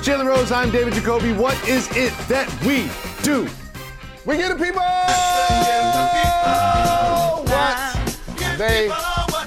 [0.00, 0.50] He's Jalen Rose.
[0.50, 1.34] I'm David Jacoby.
[1.34, 2.88] What is it that we
[3.22, 3.46] do?
[4.24, 4.80] We get the people
[7.44, 8.88] what they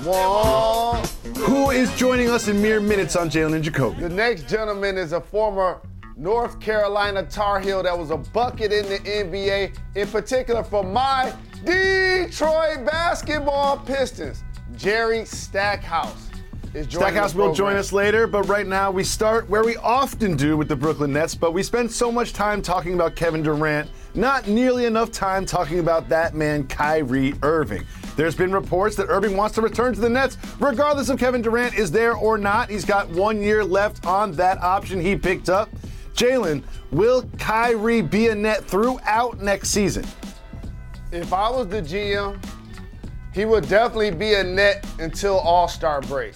[0.07, 1.07] want.
[1.37, 4.01] Who is joining us in mere minutes on Jalen and Jacoby?
[4.01, 5.81] The next gentleman is a former
[6.15, 11.33] North Carolina Tar Heel that was a bucket in the NBA, in particular for my
[11.65, 14.43] Detroit basketball Pistons,
[14.75, 16.29] Jerry Stackhouse.
[16.73, 20.35] Is joining Stackhouse will join us later, but right now we start where we often
[20.35, 23.87] do with the Brooklyn Nets, but we spend so much time talking about Kevin Durant,
[24.15, 27.85] not nearly enough time talking about that man, Kyrie Irving.
[28.15, 31.75] There's been reports that Irving wants to return to the Nets, regardless of Kevin Durant
[31.75, 32.71] is there or not.
[32.71, 35.69] He's got one year left on that option he picked up.
[36.15, 40.05] Jalen, will Kyrie be a net throughout next season?
[41.11, 42.43] If I was the GM,
[43.31, 46.33] he would definitely be a net until All Star break.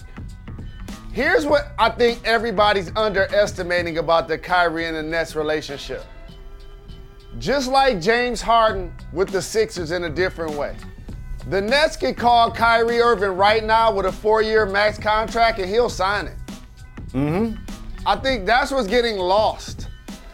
[1.18, 6.04] Here's what I think everybody's underestimating about the Kyrie and the Nets relationship.
[7.40, 10.76] Just like James Harden with the Sixers in a different way.
[11.48, 15.68] The Nets can call Kyrie Irving right now with a four year max contract and
[15.68, 16.36] he'll sign it.
[17.08, 17.56] Mm-hmm.
[18.06, 19.88] I think that's what's getting lost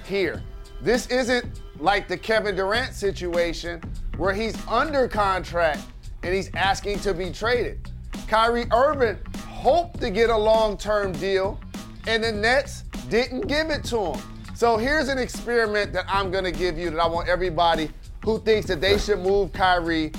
[0.07, 0.43] here.
[0.83, 3.81] This isn't like the Kevin Durant situation
[4.19, 5.81] where he's under contract
[6.23, 7.91] and he's asking to be traded.
[8.29, 9.19] Kyrie Irving
[9.65, 11.59] hoped to get a long term deal,
[12.07, 14.21] and the Nets didn't give it to him.
[14.55, 17.89] So here's an experiment that I'm gonna give you that I want everybody
[18.27, 20.13] who thinks that they should move Kyrie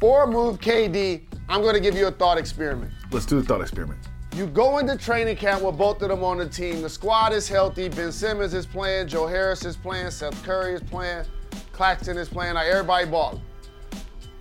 [0.00, 1.22] or move KD.
[1.48, 2.92] I'm gonna give you a thought experiment.
[3.10, 3.98] Let's do the thought experiment.
[4.36, 6.80] You go into training camp with both of them on the team.
[6.80, 7.88] The squad is healthy.
[7.88, 9.08] Ben Simmons is playing.
[9.08, 10.12] Joe Harris is playing.
[10.12, 11.24] Seth Curry is playing.
[11.72, 12.54] Claxton is playing.
[12.54, 13.42] Like everybody balling.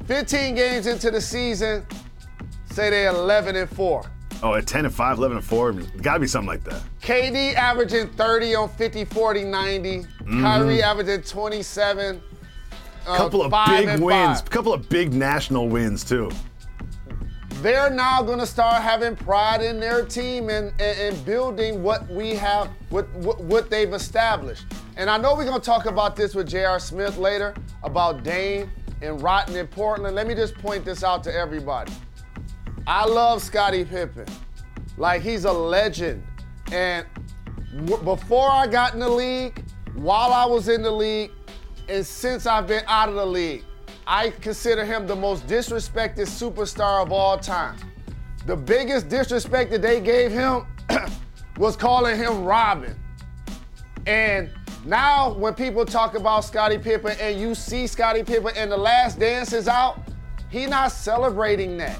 [0.05, 1.83] 15 games into the season,
[2.71, 4.05] say they're 11 and 4.
[4.43, 5.71] Oh, at 10 and 5, 11 and 4,
[6.01, 6.81] gotta be something like that.
[7.01, 9.99] KD averaging 30 on 50, 40, 90.
[9.99, 10.41] Mm-hmm.
[10.41, 12.21] Kyrie averaging 27.
[13.07, 16.29] A couple of big wins, A couple of big national wins too.
[17.61, 22.07] they're now going to start having pride in their team and, and, and building what
[22.09, 24.65] we have, what, what, what they've established.
[24.97, 26.79] And I know we're going to talk about this with J.R.
[26.79, 27.53] Smith later
[27.83, 28.71] about Dame
[29.01, 30.15] and Rotten in Portland.
[30.15, 31.91] Let me just point this out to everybody.
[32.87, 34.25] I love Scottie Pippen.
[34.97, 36.23] Like, he's a legend.
[36.71, 37.05] And
[37.85, 39.63] w- before I got in the league,
[39.95, 41.31] while I was in the league,
[41.87, 43.63] and since I've been out of the league,
[44.07, 47.77] I consider him the most disrespected superstar of all time.
[48.45, 50.65] The biggest disrespect that they gave him
[51.57, 52.95] was calling him Robin.
[54.07, 54.49] And
[54.85, 59.19] now when people talk about Scottie Pippen and you see Scottie Pippen and the last
[59.19, 59.99] dance is out,
[60.49, 61.99] he's not celebrating that.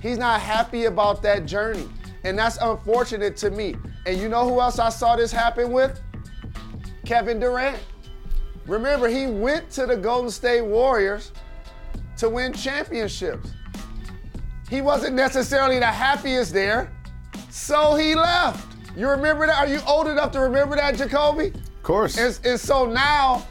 [0.00, 1.88] He's not happy about that journey.
[2.24, 3.76] And that's unfortunate to me.
[4.06, 6.00] And you know who else I saw this happen with?
[7.04, 7.78] Kevin Durant.
[8.66, 11.32] Remember, he went to the Golden State Warriors
[12.18, 13.50] to win championships.
[14.68, 16.92] He wasn't necessarily the happiest there,
[17.48, 18.66] so he left.
[18.94, 19.58] You remember that?
[19.58, 21.46] Are you old enough to remember that, Jacoby?
[21.46, 22.18] Of course.
[22.18, 23.46] And, and so now,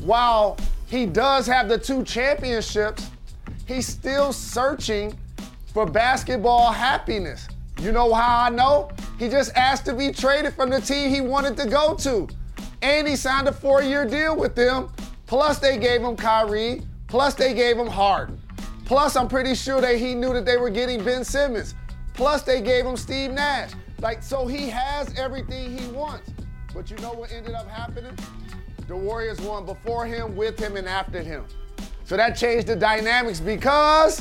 [0.00, 3.10] while he does have the two championships,
[3.66, 5.18] he's still searching
[5.72, 7.48] for basketball happiness.
[7.80, 8.90] You know how I know?
[9.18, 12.28] He just asked to be traded from the team he wanted to go to.
[12.82, 14.90] And he signed a four year deal with them.
[15.26, 16.82] Plus, they gave him Kyrie.
[17.06, 18.40] Plus, they gave him Harden.
[18.84, 21.74] Plus, I'm pretty sure that he knew that they were getting Ben Simmons.
[22.14, 23.70] Plus, they gave him Steve Nash.
[24.00, 26.30] Like, so he has everything he wants.
[26.74, 28.16] But you know what ended up happening?
[28.88, 31.44] The Warriors won before him, with him, and after him.
[32.04, 34.20] So that changed the dynamics because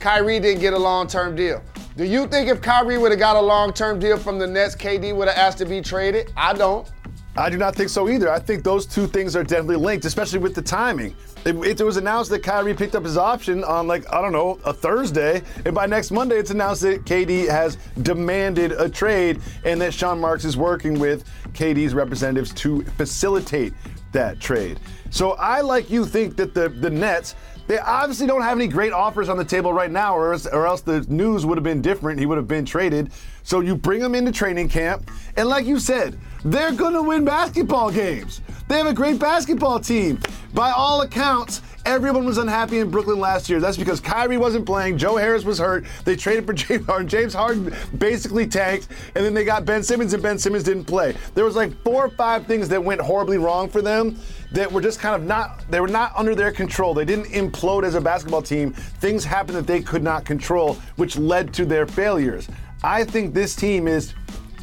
[0.00, 1.62] Kyrie didn't get a long term deal.
[1.96, 4.74] Do you think if Kyrie would have got a long term deal from the Nets,
[4.74, 6.32] KD would have asked to be traded?
[6.36, 6.90] I don't.
[7.36, 8.30] I do not think so either.
[8.30, 11.14] I think those two things are definitely linked, especially with the timing.
[11.44, 14.58] It, it was announced that Kyrie picked up his option on, like, I don't know,
[14.64, 19.80] a Thursday, and by next Monday, it's announced that KD has demanded a trade and
[19.80, 23.74] that Sean Marks is working with KD's representatives to facilitate
[24.12, 24.80] that trade.
[25.10, 27.34] So I, like you, think that the, the Nets,
[27.66, 30.66] They obviously don't have any great offers on the table right now, or else, or
[30.66, 32.18] else the news would have been different.
[32.18, 33.10] He would have been traded.
[33.42, 37.24] So you bring him into training camp, and like you said, they're going to win
[37.24, 38.40] basketball games.
[38.68, 40.20] They have a great basketball team.
[40.54, 43.58] By all accounts, everyone was unhappy in Brooklyn last year.
[43.58, 45.84] That's because Kyrie wasn't playing, Joe Harris was hurt.
[46.04, 47.08] They traded for James Harden.
[47.08, 51.16] James Harden basically tanked, and then they got Ben Simmons, and Ben Simmons didn't play.
[51.34, 54.16] There was like four or five things that went horribly wrong for them
[54.52, 56.92] that were just kind of not they were not under their control.
[56.94, 58.72] They didn't implode as a basketball team.
[58.72, 62.48] Things happened that they could not control, which led to their failures.
[62.82, 64.14] I think this team is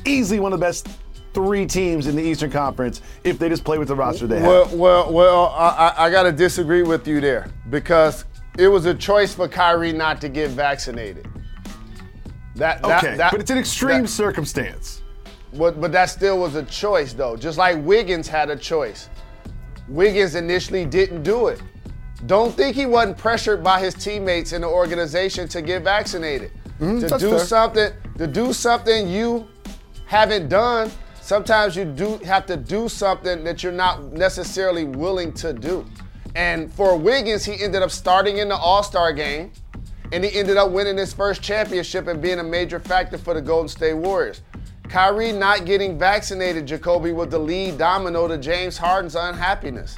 [0.05, 0.87] easily one of the best
[1.33, 4.65] three teams in the Eastern Conference if they just play with the roster they Well,
[4.65, 4.73] have.
[4.73, 8.25] well, well, I, I got to disagree with you there because
[8.57, 11.27] it was a choice for Kyrie not to get vaccinated.
[12.55, 15.03] That, that Okay, that- but it's an extreme that- circumstance.
[15.53, 17.37] But, but that still was a choice, though.
[17.37, 19.09] Just like Wiggins had a choice.
[19.87, 21.61] Wiggins initially didn't do it.
[22.25, 26.51] Don't think he wasn't pressured by his teammates in the organization to get vaccinated.
[26.79, 27.39] to Mm-hmm, that's do fair.
[27.45, 29.47] something, to do something you
[30.05, 30.91] haven't done.
[31.21, 35.85] Sometimes you do have to do something that you're not necessarily willing to do.
[36.35, 39.51] And for Wiggins, he ended up starting in the All-Star game,
[40.11, 43.41] and he ended up winning his first championship and being a major factor for the
[43.41, 44.41] Golden State Warriors.
[44.89, 49.97] Kyrie not getting vaccinated, Jacoby, was the lead domino to James Harden's unhappiness.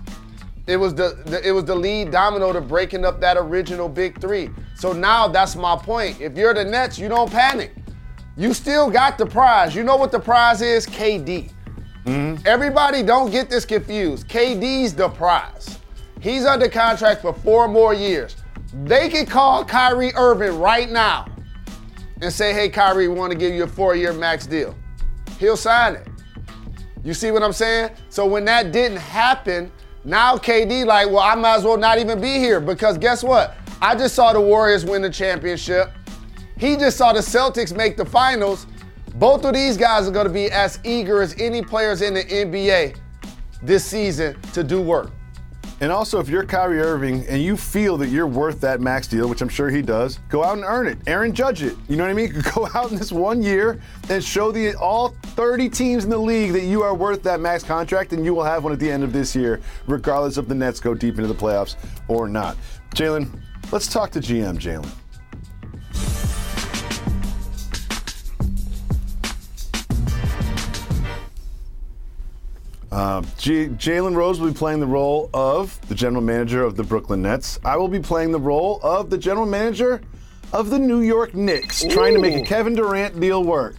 [0.67, 4.21] It was the, the it was the lead domino to breaking up that original big
[4.21, 4.49] three.
[4.75, 6.21] So now that's my point.
[6.21, 7.73] If you're the Nets, you don't panic.
[8.37, 9.75] You still got the prize.
[9.75, 10.85] You know what the prize is?
[10.85, 11.51] KD.
[12.05, 12.47] Mm-hmm.
[12.47, 14.27] Everybody don't get this confused.
[14.27, 15.79] KD's the prize.
[16.21, 18.35] He's under contract for four more years.
[18.83, 21.25] They can call Kyrie Irving right now
[22.21, 24.75] and say, hey, Kyrie, we want to give you a four-year max deal.
[25.39, 26.07] He'll sign it.
[27.03, 27.91] You see what I'm saying?
[28.09, 29.71] So when that didn't happen,
[30.03, 33.55] now KD like, well, I might as well not even be here because guess what?
[33.81, 35.91] I just saw the Warriors win the championship.
[36.57, 38.67] He just saw the Celtics make the finals.
[39.15, 42.23] Both of these guys are going to be as eager as any players in the
[42.23, 42.97] NBA
[43.63, 45.11] this season to do work.
[45.81, 49.29] And also, if you're Kyrie Irving and you feel that you're worth that max deal,
[49.29, 50.97] which I'm sure he does, go out and earn it.
[51.07, 51.77] Aaron Judge it.
[51.87, 52.33] You know what I mean?
[52.55, 53.79] Go out in this one year
[54.09, 57.63] and show the all 30 teams in the league that you are worth that max
[57.63, 60.55] contract, and you will have one at the end of this year, regardless of the
[60.55, 61.75] Nets go deep into the playoffs
[62.09, 62.57] or not.
[62.93, 63.29] Jalen,
[63.71, 64.89] let's talk to GM Jalen.
[72.99, 77.21] Uh, Jalen Rose will be playing the role of the general manager of the Brooklyn
[77.21, 77.57] Nets.
[77.63, 80.01] I will be playing the role of the general manager
[80.51, 83.77] of the New York Knicks, trying to make a Kevin Durant deal work.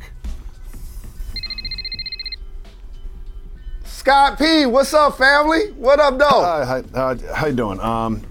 [3.84, 5.72] Scott P, what's up, family?
[5.72, 6.25] What up, though?
[6.25, 7.78] Hi, hi, uh, how you doing?
[7.81, 8.22] Um,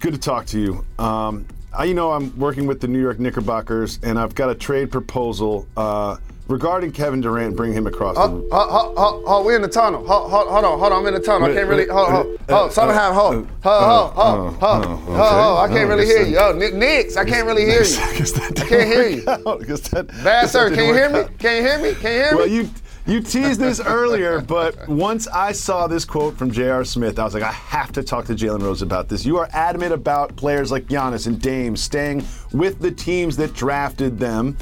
[0.00, 0.84] good to talk to you.
[1.02, 4.54] Um, I, you know, I'm working with the New York Knickerbockers, and I've got a
[4.54, 6.18] trade proposal uh,
[6.48, 8.22] regarding Kevin Durant, bring him across the.
[8.22, 10.06] Hold, hold, hold, hold, hold, we're in the tunnel.
[10.06, 11.50] Hold, hold, hold on, hold on, I'm in the tunnel.
[11.50, 11.86] I can't really.
[11.88, 12.72] Hold, hold, uh, uh, hold.
[12.72, 13.16] Something uh, happened.
[13.16, 15.58] Hold, hold, hold, hold, hold, hold, hold.
[15.58, 16.38] I can't really hear you.
[16.38, 17.98] Oh, Nick, Nicks, I can't really hear you.
[18.00, 19.16] I guess that I can't hear you.
[19.22, 19.62] didn't work out.
[19.62, 21.24] I guess that- Bad sir, can you hear me?
[21.38, 21.94] Can you hear me?
[21.94, 22.36] Can you hear me?
[22.38, 22.70] Well, you
[23.06, 26.84] you teased this earlier, but once I saw this quote from J.R.
[26.84, 29.24] Smith, I was like, I have to talk to Jalen Rose about this.
[29.24, 34.18] You are adamant about players like Giannis and Dame staying with the teams that drafted
[34.18, 34.56] them,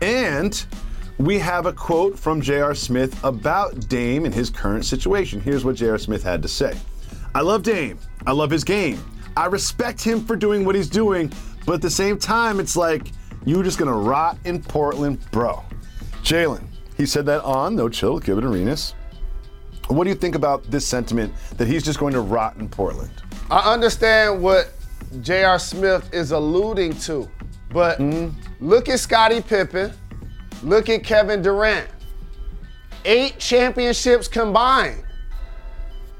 [0.00, 0.64] and
[1.18, 2.74] we have a quote from J.R.
[2.74, 5.40] Smith about Dame and his current situation.
[5.40, 5.98] Here's what J.R.
[5.98, 6.78] Smith had to say.
[7.34, 7.98] I love Dame.
[8.26, 9.02] I love his game.
[9.36, 11.32] I respect him for doing what he's doing,
[11.66, 13.12] but at the same time, it's like
[13.44, 15.64] you're just gonna rot in Portland, bro.
[16.22, 16.64] Jalen,
[16.96, 18.94] he said that on No Chill with Gilbert Arenas.
[19.88, 23.10] What do you think about this sentiment that he's just going to rot in Portland?
[23.50, 24.72] I understand what
[25.22, 25.58] J.R.
[25.58, 27.26] Smith is alluding to,
[27.70, 28.36] but mm-hmm.
[28.60, 29.92] look at Scottie Pippen,
[30.62, 31.88] look at Kevin Durant.
[33.04, 35.04] Eight championships combined.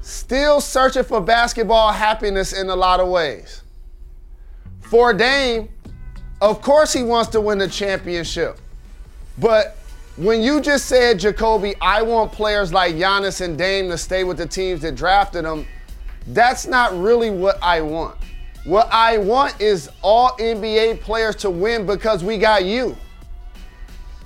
[0.01, 3.63] Still searching for basketball happiness in a lot of ways.
[4.81, 5.69] For Dame,
[6.41, 8.59] of course he wants to win the championship.
[9.37, 9.77] But
[10.17, 14.37] when you just said, Jacoby, I want players like Giannis and Dame to stay with
[14.37, 15.67] the teams that drafted them,
[16.27, 18.17] that's not really what I want.
[18.65, 22.97] What I want is all NBA players to win because we got you.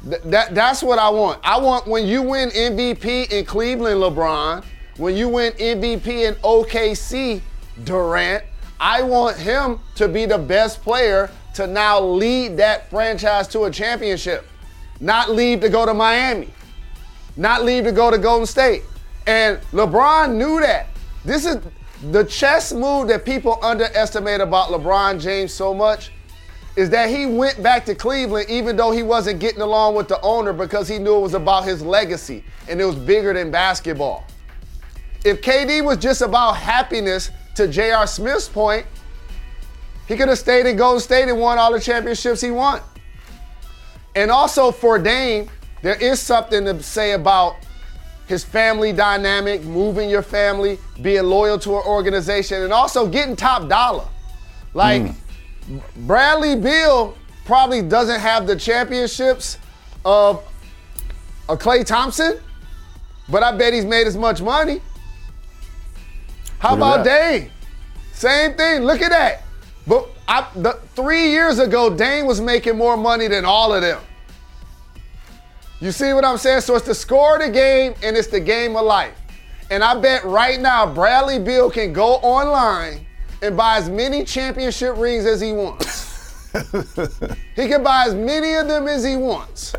[0.10, 1.40] Th- that, that's what I want.
[1.44, 4.64] I want when you win MVP in Cleveland, LeBron,
[4.98, 7.42] when you win MVP in OKC,
[7.84, 8.44] Durant,
[8.80, 13.72] I want him to be the best player to now lead that franchise to a
[13.72, 14.46] championship,
[15.00, 16.54] not leave to go to Miami,
[17.38, 18.84] not leave to go to Golden State.
[19.26, 20.88] And LeBron knew that.
[21.24, 21.58] This is
[22.12, 26.12] The chess move that people underestimate about LeBron James so much
[26.76, 30.20] is that he went back to Cleveland even though he wasn't getting along with the
[30.22, 34.26] owner because he knew it was about his legacy and it was bigger than basketball.
[35.24, 38.08] If KD was just about happiness, to J.R.
[38.08, 38.86] Smith's point,
[40.08, 42.82] he could have stayed in Golden State and won all the championships he won.
[44.16, 45.50] And also for Dame,
[45.82, 47.56] there is something to say about
[48.28, 53.68] his family dynamic, moving your family, being loyal to an organization, and also getting top
[53.70, 54.08] dollar.
[54.74, 55.16] Like mm.
[55.96, 57.16] Bradley Beal
[57.46, 59.58] probably doesn't have the championships
[60.06, 60.44] of
[61.50, 62.40] a Klay Thompson,
[63.30, 64.82] but I bet he's made as much money.
[66.60, 67.52] How about Dame?
[68.14, 68.84] Same thing.
[68.84, 69.44] Look at that.
[69.86, 74.00] But I, the, three years ago, Dame was making more money than all of them.
[75.82, 76.62] You see what I'm saying?
[76.62, 79.18] So it's the score of the game and it's the game of life.
[79.70, 83.06] And I bet right now Bradley Beal can go online
[83.44, 86.52] and buy as many championship rings as he wants.
[87.56, 89.74] he can buy as many of them as he wants.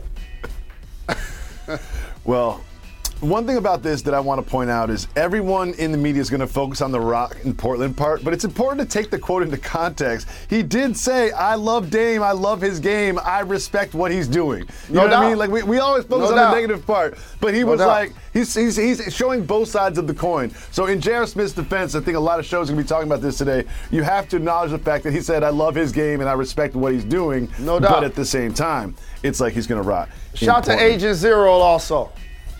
[2.25, 2.64] well,
[3.25, 6.21] one thing about this that I want to point out is everyone in the media
[6.21, 9.11] is going to focus on the Rock and Portland part, but it's important to take
[9.11, 10.29] the quote into context.
[10.49, 14.61] He did say, I love Dame, I love his game, I respect what he's doing.
[14.89, 15.19] You no know doubt.
[15.19, 15.39] what I mean?
[15.39, 16.51] Like, we, we always focus no on doubt.
[16.51, 17.89] the negative part, but he no was doubt.
[17.89, 20.51] like, he's, he's, he's showing both sides of the coin.
[20.71, 21.27] So, in J.R.
[21.27, 23.39] Smith's defense, I think a lot of shows are going to be talking about this
[23.39, 23.65] today.
[23.91, 26.35] You have to acknowledge the fact that he said, I love his game and I
[26.35, 27.49] respect what he's doing.
[27.59, 27.91] No doubt.
[27.91, 30.09] But at the same time, it's like he's going to rot.
[30.35, 32.13] Shout to Agent Zero also.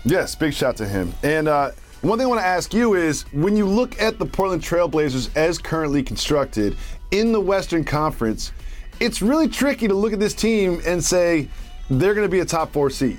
[0.05, 1.13] Yes, big shout to him.
[1.23, 1.71] And uh,
[2.03, 5.35] one thing I want to ask you is when you look at the Portland Trailblazers
[5.35, 6.77] as currently constructed
[7.11, 8.53] in the Western Conference,
[9.01, 11.49] it's really tricky to look at this team and say
[11.89, 13.19] they're going to be a top four seed.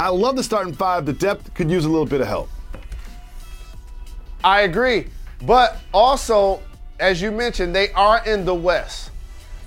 [0.00, 1.06] I love the starting five.
[1.06, 2.48] The depth could use a little bit of help.
[4.42, 5.06] I agree.
[5.46, 6.60] But also,
[6.98, 9.12] as you mentioned, they are in the West.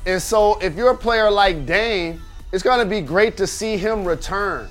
[0.05, 3.77] And so if you're a player like Dame, it's going to be great to see
[3.77, 4.67] him return.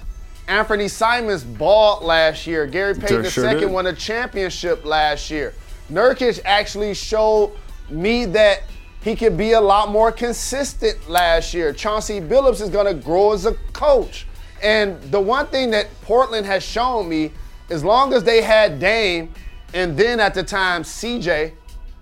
[0.51, 2.67] Anthony Simons balled last year.
[2.67, 3.71] Gary Payton sure II did.
[3.71, 5.55] won a championship last year.
[5.89, 7.57] Nurkic actually showed
[7.89, 8.63] me that
[9.01, 11.73] he could be a lot more consistent last year.
[11.73, 14.27] Chauncey Billups is going to grow as a coach.
[14.61, 17.31] And the one thing that Portland has shown me,
[17.71, 19.33] as long as they had Dame
[19.73, 21.53] and then at the time CJ,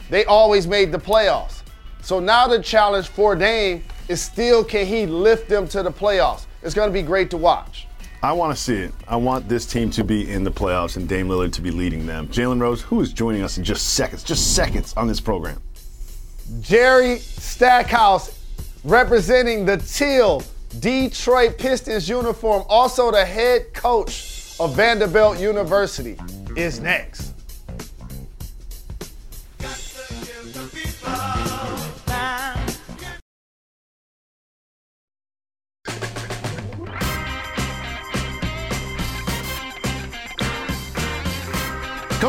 [0.09, 1.63] they always made the playoffs.
[2.01, 6.47] So now the challenge for Dame is still can he lift them to the playoffs?
[6.63, 7.88] It's going to be great to watch.
[8.21, 8.93] I want to see it.
[9.07, 12.05] I want this team to be in the playoffs and Dame Lillard to be leading
[12.05, 12.27] them.
[12.29, 15.63] Jalen Rose, who is joining us in just seconds, just seconds on this program.
[16.61, 18.37] Jerry Stackhouse
[18.83, 20.43] representing the teal
[20.81, 26.19] Detroit Pistons uniform, also the head coach of Vanderbilt University,
[26.57, 27.38] is next.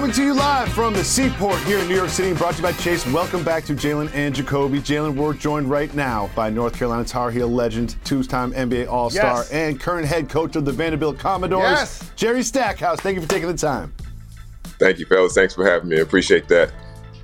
[0.10, 2.63] Coming to you live from the Seaport here in New York City, brought to you
[2.63, 3.06] by Chase.
[3.13, 4.80] Welcome back to Jalen and Jacoby.
[4.80, 9.51] Jalen, we're joined right now by North Carolina Tar Heel legend, two-time NBA All-Star, yes.
[9.51, 12.12] and current head coach of the Vanderbilt Commodores, yes.
[12.16, 13.00] Jerry Stackhouse.
[13.01, 13.94] Thank you for taking the time.
[14.80, 15.36] Thank you, fellas.
[15.36, 15.98] Thanks for having me.
[15.98, 16.72] I appreciate that.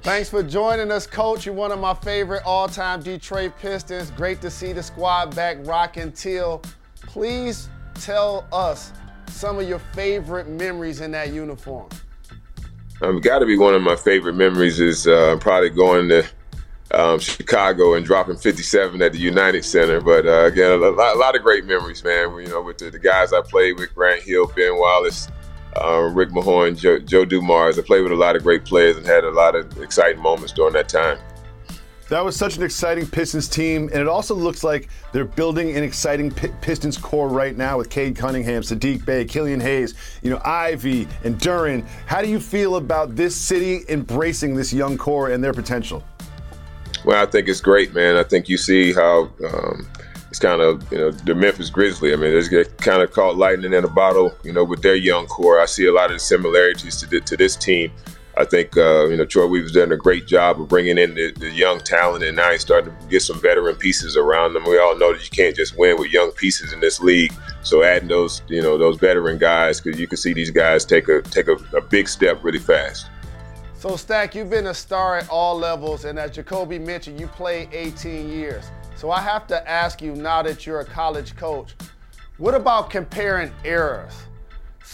[0.04, 1.48] Thanks for joining us, Coach.
[1.48, 4.12] You're one of my favorite all-time Detroit Pistons.
[4.12, 6.62] Great to see the squad back rocking teal.
[7.02, 8.94] Please tell us
[9.30, 11.90] some of your favorite memories in that uniform.
[13.02, 16.26] Um, got to be one of my favorite memories is uh, probably going to
[16.92, 20.00] um, Chicago and dropping 57 at the United Center.
[20.00, 22.34] But uh, again, a lot, a lot, of great memories, man.
[22.38, 25.28] You know, with the, the, guys I played with, Grant Hill, Ben Wallace,
[25.82, 27.78] uh, Rick Mahorn, Joe, Joe Dumars.
[27.78, 30.54] I played with a lot of great players and had a lot of exciting moments
[30.54, 31.18] during that time.
[32.08, 35.84] That was such an exciting Pistons team, and it also looks like they're building an
[35.84, 40.40] exciting P- Pistons core right now with Cade Cunningham, Saddiq Bey, Killian Hayes, you know,
[40.46, 41.84] Ivey and Duren.
[42.06, 46.04] How do you feel about this city embracing this young core and their potential?
[47.04, 48.18] Well, I think it's great, man.
[48.18, 49.88] I think you see how um,
[50.30, 52.14] it's kind of, you know, the Memphis Grizzly.
[52.14, 55.26] I mean, get kind of caught lightning in a bottle, you know, with their young
[55.26, 55.60] core.
[55.60, 57.92] I see a lot of similarities to, to this team.
[58.38, 61.32] I think uh, you know Troy Weaver's done a great job of bringing in the,
[61.32, 64.66] the, young talent, and now he's starting to get some veteran pieces around them.
[64.66, 67.34] We all know that you can't just win with young pieces in this league.
[67.62, 71.08] So adding those you know those veteran guys, because you can see these guys take
[71.08, 73.08] a take a, a big step really fast.
[73.76, 77.70] So Stack, you've been a star at all levels, and as Jacoby mentioned, you played
[77.72, 78.66] 18 years.
[78.96, 81.76] So I have to ask you now that you're a college coach,
[82.38, 84.25] what about comparing eras?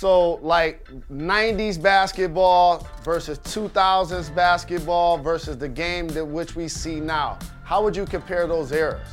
[0.01, 7.37] So, like 90s basketball versus 2000s basketball versus the game that which we see now.
[7.63, 9.07] How would you compare those eras?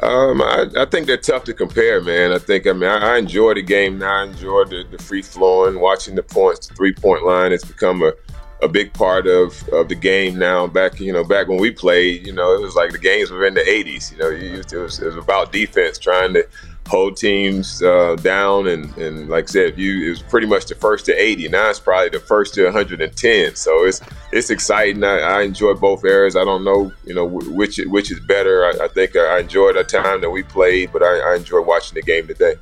[0.00, 2.32] Um, I, I, think they're tough to compare, man.
[2.32, 4.22] I think I mean I, I enjoy the game now.
[4.22, 7.52] I enjoy the, the free flowing, watching the points, the three point line.
[7.52, 8.14] It's become a,
[8.62, 10.66] a big part of, of the game now.
[10.66, 13.44] Back you know back when we played, you know it was like the games were
[13.44, 14.12] in the '80s.
[14.12, 16.48] You know, it was it was about defense, trying to
[16.88, 18.66] hold teams uh, down.
[18.66, 21.48] And, and like I said, you it was pretty much the first to 80.
[21.48, 23.54] Now it's probably the first to 110.
[23.54, 24.00] So it's
[24.32, 25.04] it's exciting.
[25.04, 26.36] I, I enjoy both eras.
[26.36, 28.64] I don't know, you know, which which is better.
[28.64, 31.94] I, I think I enjoyed the time that we played, but I, I enjoy watching
[31.94, 32.54] the game today.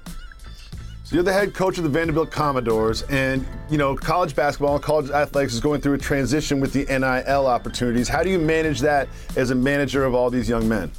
[1.04, 4.82] So you're the head coach of the Vanderbilt Commodores, and you know college basketball, and
[4.82, 8.08] college athletics is going through a transition with the NIL opportunities.
[8.08, 10.90] How do you manage that as a manager of all these young men?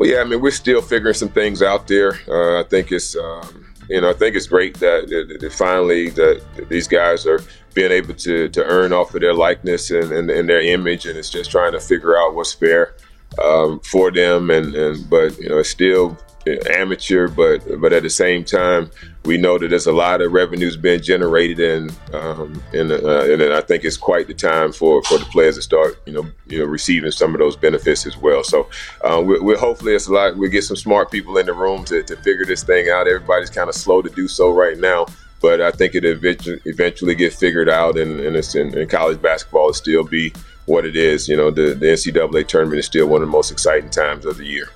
[0.00, 2.18] Well, yeah, I mean, we're still figuring some things out there.
[2.26, 6.08] Uh, I think it's, um, you know, I think it's great that, that, that finally
[6.08, 7.42] that, these guys are
[7.74, 11.18] being able to to earn off of their likeness and, and, and their image, and
[11.18, 12.94] it's just trying to figure out what's fair
[13.44, 14.48] um, for them.
[14.48, 16.16] And, and but you know, it's still
[16.46, 18.90] amateur, but but at the same time,
[19.24, 23.42] we know that there's a lot of revenues being generated, and um, and uh, and
[23.42, 26.58] I think it's quite the time for, for the players to start, you know, you
[26.58, 28.42] know, receiving some of those benefits as well.
[28.42, 28.68] So
[29.02, 30.36] uh, we're, we're, hopefully it's a lot.
[30.36, 33.06] We get some smart people in the room to, to figure this thing out.
[33.06, 35.06] Everybody's kind of slow to do so right now.
[35.42, 39.66] But I think it eventually, eventually get figured out, and, and, it's in, college basketball
[39.66, 40.34] will still be
[40.66, 41.28] what it is.
[41.28, 44.36] You know, the, the NCAA tournament is still one of the most exciting times of
[44.36, 44.68] the year.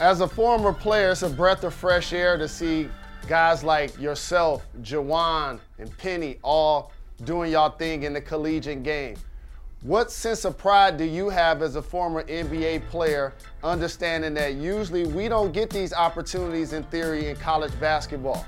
[0.00, 2.88] As a former player, it's a breath of fresh air to see
[3.28, 6.90] guys like yourself, Juwan, and Penny all
[7.24, 9.16] doing y'all thing in the collegiate game.
[9.82, 15.06] What sense of pride do you have as a former NBA player, understanding that usually
[15.06, 18.46] we don't get these opportunities in theory in college basketball?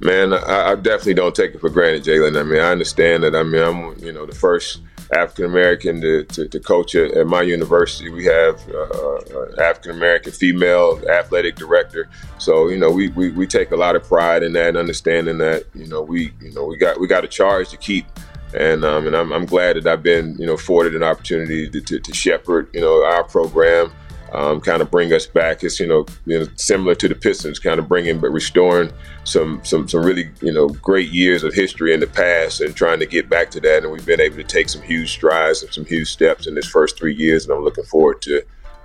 [0.00, 2.38] Man, I, I definitely don't take it for granted, Jalen.
[2.38, 3.34] I mean, I understand that.
[3.34, 4.80] I mean, I'm you know the first
[5.12, 8.08] African American to, to, to, coach at, at, my university.
[8.08, 12.08] We have uh, an African American female athletic director.
[12.38, 15.66] So you know we, we, we take a lot of pride in that, understanding that
[15.74, 18.06] you know we you know we got we got a charge to keep.
[18.54, 21.80] And um, and I'm, I'm glad that I've been you know afforded an opportunity to,
[21.80, 23.92] to, to shepherd you know our program
[24.34, 25.62] um, kind of bring us back.
[25.62, 28.92] It's you know, you know similar to the Pistons, kind of bringing but restoring
[29.22, 32.98] some some some really you know great years of history in the past and trying
[32.98, 33.84] to get back to that.
[33.84, 36.66] And we've been able to take some huge strides and some huge steps in this
[36.66, 37.44] first three years.
[37.44, 38.42] And I'm looking forward to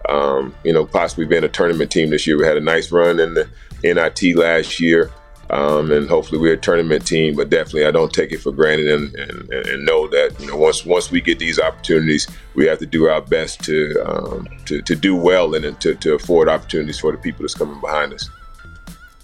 [0.08, 2.38] um, you know possibly being a tournament team this year.
[2.38, 3.50] We had a nice run in the
[3.84, 5.12] NIT last year.
[5.52, 7.36] Um, and hopefully we're a tournament team.
[7.36, 10.56] But definitely, I don't take it for granted, and, and, and know that you know
[10.56, 14.82] once once we get these opportunities, we have to do our best to um, to,
[14.82, 18.30] to do well and to, to afford opportunities for the people that's coming behind us.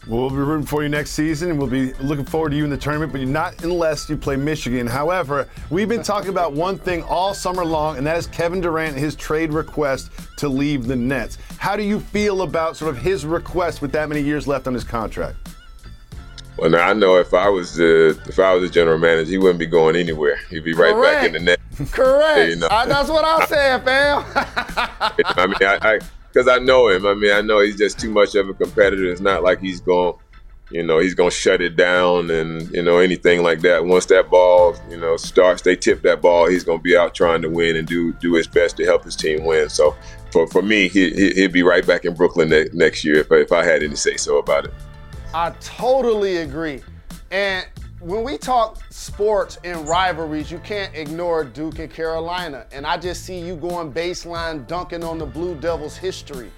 [0.07, 2.69] we'll be rooting for you next season, and we'll be looking forward to you in
[2.69, 4.87] the tournament, but not unless you play Michigan.
[4.87, 8.97] However, we've been talking about one thing all summer long, and that is Kevin Durant,
[8.97, 11.37] his trade request to leave the Nets.
[11.57, 14.73] How do you feel about sort of his request with that many years left on
[14.73, 15.37] his contract?
[16.57, 19.37] Well, now I know if I was the if I was the general manager, he
[19.37, 20.37] wouldn't be going anywhere.
[20.49, 21.21] He'd be right Correct.
[21.21, 21.59] back in the net.
[21.91, 22.49] Correct.
[22.49, 22.67] You know?
[22.71, 24.23] I, that's what I'm saying, fam.
[25.25, 25.99] I mean, I
[26.31, 27.05] because I, I, know him.
[27.05, 29.11] I mean, I know he's just too much of a competitor.
[29.11, 30.15] It's not like he's going,
[30.71, 33.85] you know, he's going to shut it down and you know anything like that.
[33.85, 36.47] Once that ball, you know, starts, they tip that ball.
[36.47, 39.03] He's going to be out trying to win and do do his best to help
[39.03, 39.67] his team win.
[39.67, 39.93] So
[40.31, 43.51] for for me, he, he'd be right back in Brooklyn ne- next year if if
[43.51, 44.73] I had any say so about it.
[45.35, 46.81] I totally agree.
[47.29, 47.67] And
[47.99, 52.65] when we talk sports and rivalries, you can't ignore Duke and Carolina.
[52.71, 56.53] And I just see you going baseline dunking on the Blue Devils' history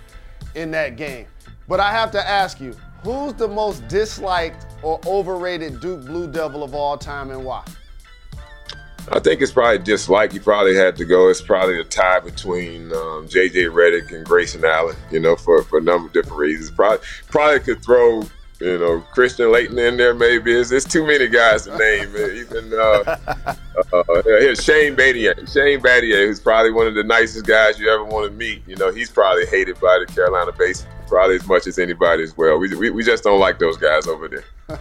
[0.54, 1.26] in that game.
[1.68, 6.62] But I have to ask you, who's the most disliked or overrated Duke Blue Devil
[6.64, 7.66] of all time and why?
[9.12, 10.36] I think it's probably disliked.
[10.36, 11.30] You probably had to go.
[11.30, 13.64] It's probably a tie between um, J.J.
[13.64, 14.96] Redick and Grayson Allen.
[15.10, 16.70] You know, for, for a number of different reasons.
[16.70, 18.22] Probably probably could throw
[18.60, 20.54] you know, Christian Laettner in there maybe.
[20.54, 22.10] It's, it's too many guys to name.
[22.16, 23.18] Even uh,
[23.94, 25.36] uh, here's Shane Battier.
[25.52, 28.68] Shane Battier, who's probably one of the nicest guys you ever want to meet.
[28.68, 32.38] You know, he's probably hated by the Carolina base probably as much as anybody as
[32.38, 32.58] well.
[32.60, 34.44] We, we, we just don't like those guys over there.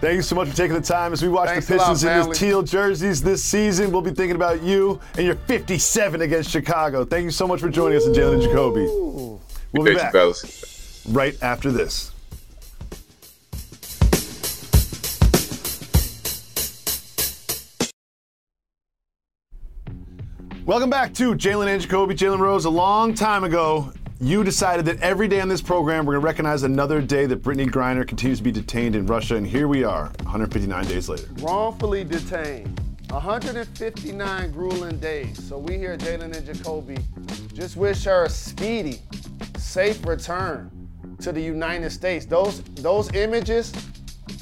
[0.00, 2.20] Thank you so much for taking the time as we watch Thanks the Pistons lot,
[2.20, 3.90] in the teal jerseys this season.
[3.90, 7.04] We'll be thinking about you and your 57 against Chicago.
[7.04, 8.86] Thank you so much for joining us in Jalen Jacoby.
[9.72, 10.14] We'll be back
[11.08, 12.12] right after this.
[20.68, 22.14] Welcome back to Jalen and Jacoby.
[22.14, 26.12] Jalen Rose, a long time ago, you decided that every day on this program we're
[26.12, 29.46] going to recognize another day that Brittney Griner continues to be detained in Russia, and
[29.46, 31.26] here we are, 159 days later.
[31.38, 32.78] Wrongfully detained.
[33.08, 35.42] 159 grueling days.
[35.42, 36.98] So we here, Jalen and Jacoby,
[37.54, 39.00] just wish her a speedy,
[39.56, 40.70] safe return
[41.22, 42.26] to the United States.
[42.26, 43.72] Those those images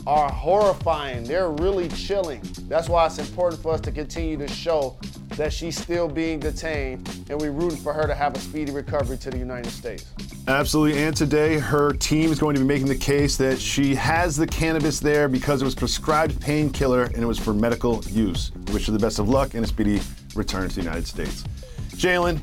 [0.09, 1.23] are horrifying.
[1.23, 2.43] They're really chilling.
[2.63, 4.99] That's why it's important for us to continue to show
[5.37, 9.19] that she's still being detained, and we're rooting for her to have a speedy recovery
[9.19, 10.07] to the United States.
[10.49, 11.03] Absolutely.
[11.03, 14.47] And today, her team is going to be making the case that she has the
[14.47, 18.53] cannabis there because it was prescribed painkiller and it was for medical use.
[18.69, 20.01] We wish her the best of luck and a speedy
[20.35, 21.45] return to the United States.
[21.97, 22.39] Jalen,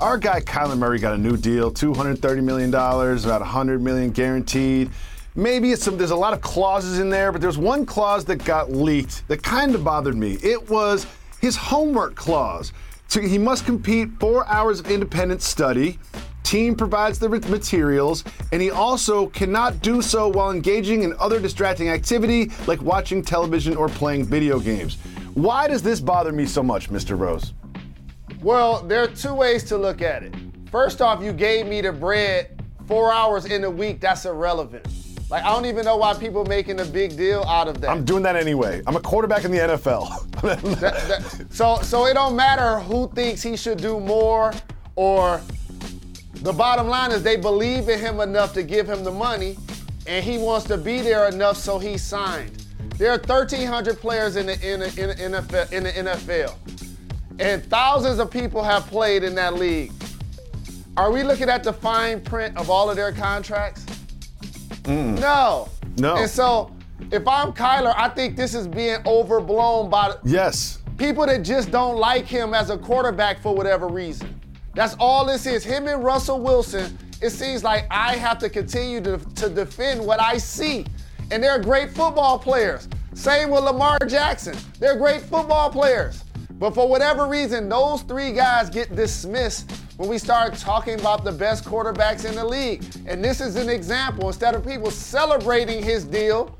[0.00, 4.90] our guy Kyler Murray got a new deal, $230 million, about 100 million guaranteed.
[5.34, 8.44] Maybe it's some, there's a lot of clauses in there, but there's one clause that
[8.44, 10.38] got leaked that kind of bothered me.
[10.42, 11.06] It was
[11.40, 12.72] his homework clause.
[13.08, 15.98] So he must compete four hours of independent study.
[16.42, 21.88] Team provides the materials, and he also cannot do so while engaging in other distracting
[21.90, 24.96] activity like watching television or playing video games.
[25.34, 27.18] Why does this bother me so much, Mr.
[27.18, 27.54] Rose?
[28.40, 30.34] Well, there are two ways to look at it.
[30.70, 34.00] First off, you gave me the bread four hours in a week.
[34.00, 34.86] That's irrelevant.
[35.30, 37.90] Like I don't even know why people making a big deal out of that.
[37.90, 38.82] I'm doing that anyway.
[38.86, 40.30] I'm a quarterback in the NFL.
[40.80, 44.52] that, that, so so it don't matter who thinks he should do more
[44.96, 45.40] or
[46.42, 49.58] the bottom line is they believe in him enough to give him the money
[50.06, 52.64] and he wants to be there enough so he signed.
[52.96, 56.54] There are 1,300 players in the, in, the, in, the NFL, in the NFL,
[57.38, 59.92] and thousands of people have played in that league.
[60.96, 63.86] Are we looking at the fine print of all of their contracts?
[64.88, 65.20] Mm.
[65.20, 65.68] No.
[65.98, 66.16] No.
[66.16, 66.74] And so,
[67.12, 71.96] if I'm Kyler, I think this is being overblown by yes people that just don't
[71.96, 74.38] like him as a quarterback for whatever reason.
[74.74, 75.64] That's all this is.
[75.64, 76.98] Him and Russell Wilson.
[77.22, 80.84] It seems like I have to continue to, to defend what I see.
[81.30, 82.88] And they're great football players.
[83.14, 84.56] Same with Lamar Jackson.
[84.78, 86.24] They're great football players.
[86.52, 91.32] But for whatever reason, those three guys get dismissed when we start talking about the
[91.32, 92.84] best quarterbacks in the league.
[93.06, 94.28] And this is an example.
[94.28, 96.56] Instead of people celebrating his deal,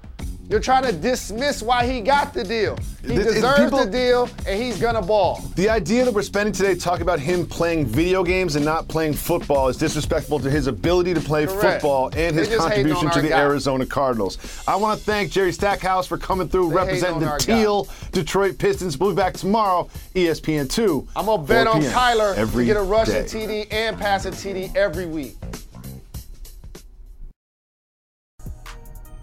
[0.49, 2.79] you're trying to dismiss why he got the deal.
[3.03, 5.43] He deserves people, the deal, and he's gonna ball.
[5.57, 9.15] The idea that we're spending today talking about him playing video games and not playing
[9.15, 11.61] football is disrespectful to his ability to play Correct.
[11.61, 13.41] football and his contribution to the guy.
[13.41, 14.39] Arizona Cardinals.
[14.67, 17.93] I want to thank Jerry Stackhouse for coming through, they representing the teal guy.
[18.13, 18.99] Detroit Pistons.
[18.99, 21.07] We'll be back tomorrow, ESPN two.
[21.15, 25.37] I'm gonna bet on Kyler to get a rushing TD and passing TD every week.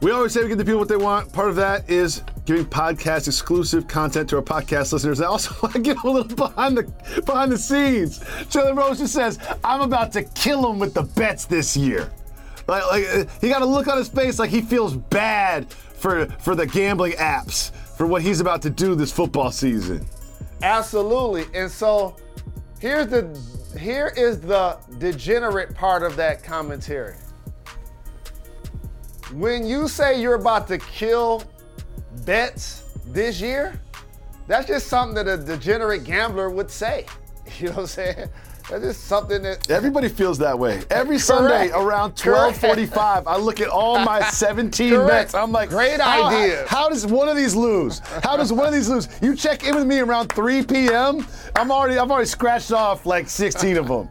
[0.06, 1.34] We always say we give the people what they want.
[1.34, 5.20] Part of that is giving podcast exclusive content to our podcast listeners.
[5.22, 6.84] I also want to get a little behind the
[7.24, 8.20] behind the scenes.
[8.20, 12.12] Jalen Rose just says, "I'm about to kill him with the bets this year."
[12.68, 16.28] Like, like uh, he got a look on his face like he feels bad for
[16.38, 20.06] for the gambling apps for what he's about to do this football season.
[20.62, 21.46] Absolutely.
[21.60, 22.16] And so
[22.80, 23.36] here's the
[23.80, 27.16] here is the degenerate part of that commentary.
[29.34, 31.44] When you say you're about to kill
[32.26, 33.80] bets this year,
[34.48, 37.06] that's just something that a degenerate gambler would say.
[37.60, 38.30] You know what I'm saying?
[38.70, 40.82] That's just something that everybody feels that way.
[40.90, 45.08] Every Sunday around 12:45, I look at all my 17 Correct.
[45.08, 45.36] bets.
[45.36, 46.66] I'm like, great idea.
[46.68, 48.00] How, how, does one of these lose?
[48.24, 49.08] How does one of these lose?
[49.22, 51.28] You check in with me around 3 p.m.
[51.56, 54.10] I'm already I've already scratched off like 16 of them.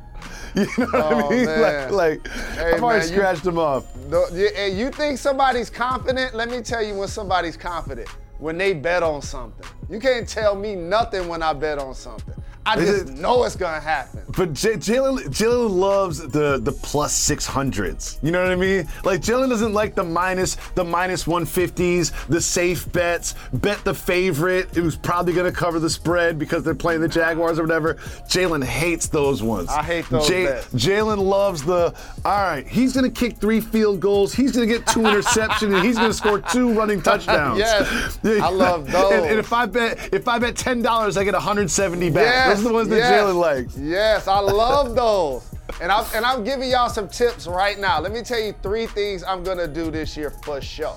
[0.64, 1.44] You know what oh, I mean?
[1.46, 1.92] Man.
[1.92, 3.92] Like, like hey, I've already man, scratched you, them off.
[4.08, 6.34] The, you think somebody's confident?
[6.34, 8.08] Let me tell you when somebody's confident.
[8.38, 9.66] When they bet on something.
[9.90, 12.34] You can't tell me nothing when I bet on something.
[12.66, 14.23] I just it, know it's gonna happen.
[14.37, 18.18] But J- Jalen Jalen loves the the plus six hundreds.
[18.23, 18.88] You know what I mean?
[19.05, 23.94] Like Jalen doesn't like the minus the minus one fifties, the safe bets, bet the
[23.94, 27.94] favorite who's probably gonna cover the spread because they're playing the Jaguars or whatever.
[28.29, 29.68] Jalen hates those ones.
[29.68, 31.94] I hate those J- Jalen loves the
[32.25, 32.66] all right.
[32.66, 34.33] He's gonna kick three field goals.
[34.33, 37.59] He's gonna get two interceptions and he's gonna score two running touchdowns.
[37.59, 39.12] yes, I love those.
[39.12, 42.23] And, and, if I bet if I bet ten dollars, I get 170 back.
[42.25, 42.49] Yes.
[42.57, 43.77] Those are the ones that yes, Jalen likes.
[43.77, 45.50] Yes, I love those.
[45.80, 48.00] And I'm, and I'm giving y'all some tips right now.
[48.00, 50.96] Let me tell you three things I'm gonna do this year for sure.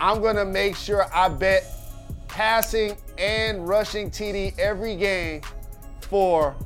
[0.00, 1.64] I'm gonna make sure I bet
[2.26, 5.42] passing and rushing TD every game
[6.00, 6.56] for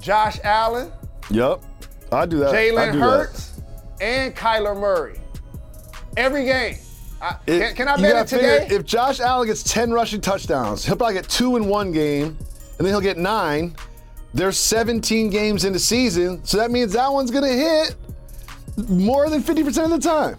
[0.00, 0.92] Josh Allen.
[1.30, 1.62] Yep,
[2.12, 2.52] I do that.
[2.52, 4.02] Jalen Hurts that.
[4.02, 5.20] and Kyler Murray.
[6.16, 6.76] Every game.
[7.20, 8.60] I, it, can, can, I bet it today?
[8.60, 12.36] Figure, if Josh Allen gets 10 rushing touchdowns, he'll probably get two in one game,
[12.78, 13.74] and then he'll get nine.
[14.36, 17.96] There's 17 games in the season, so that means that one's gonna hit
[18.86, 20.36] more than 50% of the time.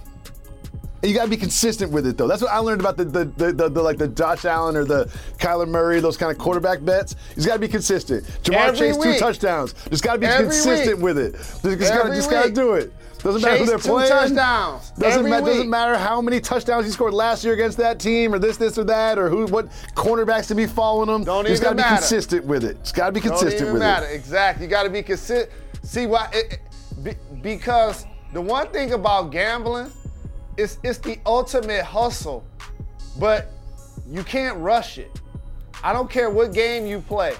[1.04, 2.28] You gotta be consistent with it though.
[2.28, 4.84] That's what I learned about the the, the, the, the like the Josh Allen or
[4.84, 5.06] the
[5.38, 7.16] Kyler Murray, those kind of quarterback bets.
[7.36, 8.24] He's gotta be consistent.
[8.44, 9.20] Ja'Marr Every Chase two week.
[9.20, 9.74] touchdowns.
[9.90, 11.04] Just gotta be Every consistent week.
[11.04, 11.34] with it.
[11.34, 12.92] Just, just gotta just gotta do it.
[13.20, 14.10] Doesn't matter who they're two playing.
[14.10, 14.92] touchdowns.
[14.92, 18.38] Doesn't, ma- doesn't matter how many touchdowns he scored last year against that team or
[18.40, 21.24] this, this, or that, or who what cornerbacks to be following him.
[21.24, 22.80] Don't just even gotta be consistent with it.
[22.84, 24.06] Just gotta be Don't consistent even with matter.
[24.06, 24.14] it.
[24.16, 24.66] Exactly.
[24.66, 25.50] You got to be consistent.
[25.84, 26.30] See why?
[26.34, 29.92] It, it- be, because the one thing about gambling
[30.58, 32.46] is it's the ultimate hustle,
[33.20, 33.52] but
[34.10, 35.22] you can't rush it.
[35.84, 37.36] I don't care what game you play,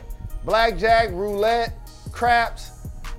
[0.46, 1.74] blackjack, roulette,
[2.12, 2.72] craps.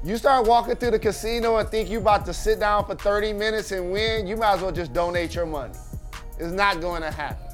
[0.04, 3.32] You start walking through the casino and think you about to sit down for 30
[3.32, 5.74] minutes and win, you might as well just donate your money.
[6.38, 7.48] It's not going to happen.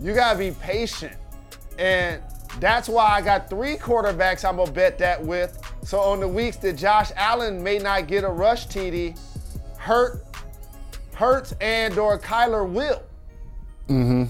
[0.00, 1.16] You gotta be patient.
[1.78, 2.20] And
[2.60, 5.58] that's why I got three quarterbacks I'm gonna bet that with.
[5.82, 9.18] So on the weeks that Josh Allen may not get a rush TD,
[9.78, 10.23] Hurt,
[11.14, 13.02] Hurts and or Kyler will.
[13.88, 14.24] Mm-hmm.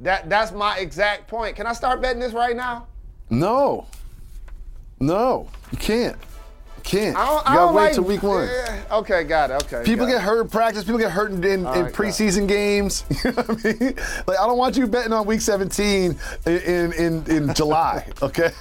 [0.00, 1.56] That that's my exact point.
[1.56, 2.86] Can I start betting this right now?
[3.30, 3.86] No.
[5.00, 6.16] No, you can't.
[6.76, 7.16] You can't.
[7.16, 8.48] I don't, you gotta wait like, till week one.
[8.90, 9.64] Okay, got it.
[9.64, 9.82] Okay.
[9.84, 10.22] People get it.
[10.22, 10.84] hurt in practice.
[10.84, 13.04] People get hurt in, in, in right, preseason games.
[13.24, 13.94] You know what I mean?
[14.26, 18.06] Like I don't want you betting on week 17 in in, in, in July.
[18.22, 18.52] Okay.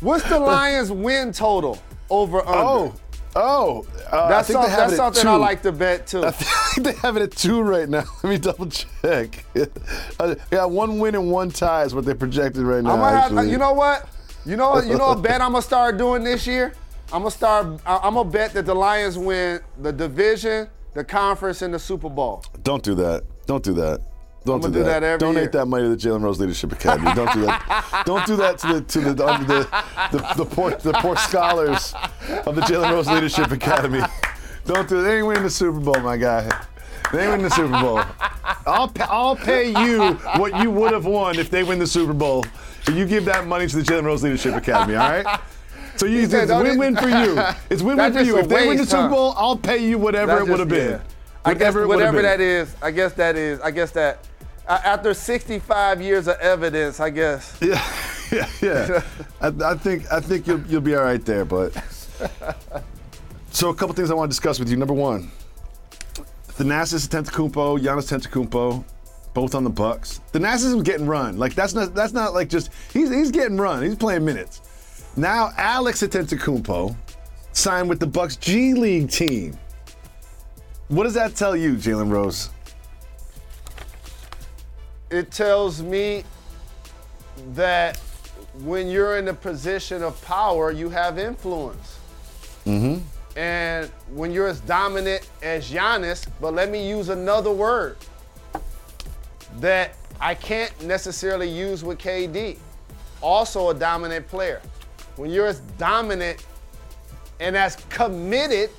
[0.00, 1.78] What's the Lions win total
[2.10, 2.52] over under?
[2.52, 2.94] Oh,
[3.36, 3.86] oh.
[4.10, 5.26] Uh, that's, I some- that's something.
[5.26, 6.24] I like to bet too.
[6.24, 8.04] I think they have it at two right now.
[8.22, 9.44] Let me double check.
[10.20, 12.92] Uh, yeah, one win and one tie is what they projected right now.
[12.92, 14.08] I'm gonna have, you know what?
[14.44, 14.86] You know what?
[14.86, 16.74] You know what bet I'm gonna start doing this year?
[17.12, 17.80] I'm gonna start.
[17.86, 22.44] I'm gonna bet that the Lions win the division, the conference, and the Super Bowl.
[22.62, 23.22] Don't do that.
[23.46, 24.00] Don't do that.
[24.44, 25.00] Don't do do that.
[25.00, 25.48] that Donate year.
[25.50, 27.12] that money to the Jalen Rose Leadership Academy.
[27.14, 28.02] Don't do that.
[28.06, 31.94] Don't do that to the to the the, the, the, the poor the poor scholars
[32.46, 34.00] of the Jalen Rose Leadership Academy.
[34.64, 35.02] Don't do.
[35.02, 36.48] They ain't winning the Super Bowl, my guy.
[37.12, 38.00] They win the Super Bowl.
[38.66, 42.12] I'll pay, I'll pay you what you would have won if they win the Super
[42.14, 42.44] Bowl.
[42.86, 45.40] If you give that money to the Jalen Rose Leadership Academy, all right?
[45.96, 47.38] So you, it's win-win for you.
[47.70, 48.38] It's win-win for you.
[48.38, 49.08] If they win the Super?
[49.08, 50.92] Bowl, I'll pay you whatever it would have been.
[50.92, 51.00] yeah.
[51.44, 52.74] I guess Whatever whatever that is.
[52.80, 53.60] I guess that is.
[53.60, 54.26] I guess that.
[54.68, 57.58] After 65 years of evidence, I guess.
[58.32, 59.02] Yeah, yeah, yeah.
[59.42, 61.44] I, I think I think you'll you'll be all right there.
[61.44, 61.74] But
[63.50, 64.78] so a couple things I want to discuss with you.
[64.78, 65.30] Number one,
[66.48, 68.82] Thanasis Antetokounmpo, Giannis Antetokounmpo,
[69.34, 70.22] both on the Bucks.
[70.32, 71.36] Thanasis is getting run.
[71.36, 73.82] Like that's not that's not like just he's he's getting run.
[73.82, 74.62] He's playing minutes.
[75.14, 76.96] Now Alex Antetokounmpo
[77.52, 79.58] signed with the Bucks G League team.
[80.88, 82.48] What does that tell you, Jalen Rose?
[85.12, 86.24] It tells me
[87.54, 87.98] that
[88.60, 91.98] when you're in a position of power, you have influence.
[92.64, 93.02] Mm-hmm.
[93.38, 97.96] And when you're as dominant as Giannis, but let me use another word
[99.58, 102.58] that I can't necessarily use with KD,
[103.20, 104.60] also a dominant player.
[105.16, 106.44] When you're as dominant
[107.40, 108.70] and as committed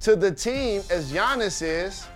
[0.00, 2.06] to the team as Giannis is,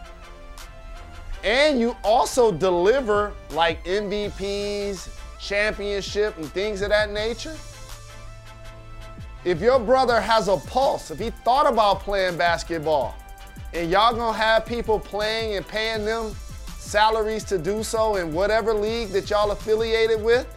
[1.46, 7.56] and you also deliver like MVPs, championship, and things of that nature.
[9.44, 13.14] If your brother has a pulse, if he thought about playing basketball,
[13.72, 16.34] and y'all gonna have people playing and paying them
[16.78, 20.48] salaries to do so in whatever league that y'all affiliated with,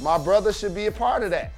[0.00, 1.52] my brother should be a part of that.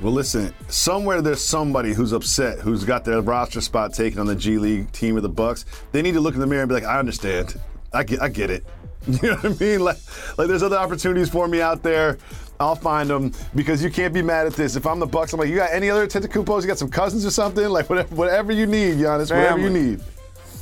[0.00, 0.52] Well, listen.
[0.68, 4.90] Somewhere there's somebody who's upset, who's got their roster spot taken on the G League
[4.92, 5.64] team of the Bucks.
[5.92, 7.58] They need to look in the mirror and be like, "I understand.
[7.92, 8.64] I get, I get it."
[9.06, 9.80] You know what I mean?
[9.80, 9.98] Like,
[10.38, 12.16] like there's other opportunities for me out there.
[12.58, 14.76] I'll find them because you can't be mad at this.
[14.76, 16.62] If I'm the Bucks, I'm like, "You got any other Antetokounmpos?
[16.62, 17.68] You got some cousins or something?
[17.68, 19.30] Like whatever, whatever you need, Giannis.
[19.30, 20.00] Whatever you need."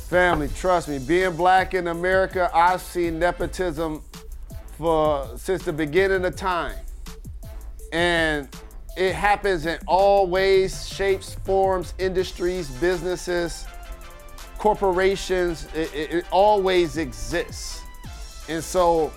[0.09, 4.03] Family, trust me, being black in America, I've seen nepotism
[4.77, 6.75] for since the beginning of time.
[7.93, 8.49] And
[8.95, 13.65] it happens in all ways, shapes, forms, industries, businesses,
[14.57, 15.67] corporations.
[15.73, 17.81] It, it- it always exists.
[18.49, 19.11] And so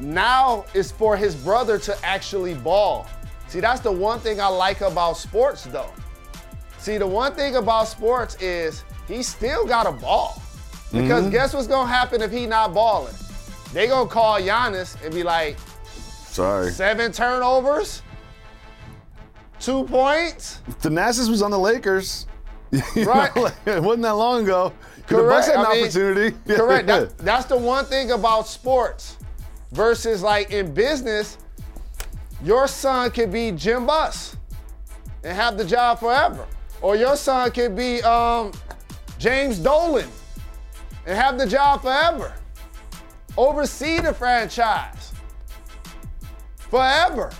[0.00, 3.06] now it's for his brother to actually ball.
[3.48, 5.90] See, that's the one thing I like about sports, though.
[6.78, 10.40] See, the one thing about sports is he still got a ball.
[10.92, 11.32] Because mm-hmm.
[11.32, 13.14] guess what's gonna happen if he not balling?
[13.72, 15.58] They gonna call Giannis and be like,
[16.26, 16.70] Sorry.
[16.70, 18.02] seven turnovers,
[19.60, 20.60] two points.
[20.82, 22.26] Thanasis was on the Lakers.
[22.70, 23.34] You know, Right.
[23.36, 24.74] like, it wasn't that long ago.
[24.96, 25.28] The Correct.
[25.30, 26.36] Bucks had an I mean, opportunity.
[26.54, 26.86] Correct.
[26.86, 29.16] That- that's the one thing about sports
[29.72, 31.38] versus like in business.
[32.44, 34.36] your son could be Jim Buss
[35.24, 36.46] and have the job forever.
[36.82, 38.52] Or your son could be um,
[39.18, 40.08] James Dolan
[41.06, 42.34] and have the job forever.
[43.38, 45.12] Oversee the franchise
[46.56, 47.30] forever.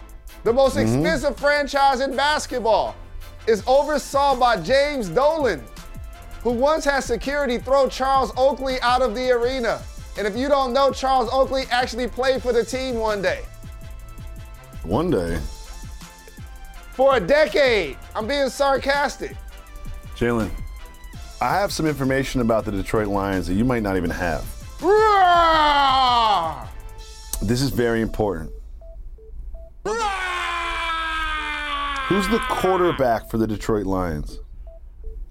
[0.44, 0.94] The most mm-hmm.
[0.94, 2.94] expensive franchise in basketball
[3.46, 5.64] is oversaw by James Dolan,
[6.42, 9.82] who once had security throw Charles Oakley out of the arena.
[10.16, 13.42] And if you don't know, Charles Oakley actually played for the team one day.
[14.82, 15.38] One day,
[16.92, 17.96] For a decade.
[18.14, 19.36] I'm being sarcastic.
[20.16, 20.50] Jalen,
[21.40, 24.44] I have some information about the Detroit Lions that you might not even have.
[24.82, 26.68] Roar!
[27.42, 28.50] This is very important.
[32.08, 34.40] Who's the quarterback for the Detroit Lions?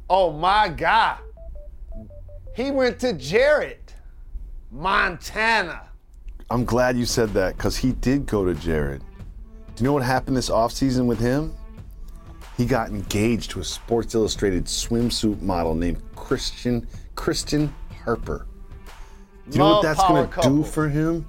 [0.09, 1.17] Oh my God.
[2.55, 3.93] He went to Jared,
[4.71, 5.89] Montana.
[6.49, 9.01] I'm glad you said that because he did go to Jared.
[9.75, 11.55] Do you know what happened this offseason with him?
[12.55, 18.47] He got engaged to a Sports Illustrated swimsuit model named Christian Christen Harper.
[19.49, 20.57] Do you know Love what that's power gonna couple.
[20.57, 21.25] do for him?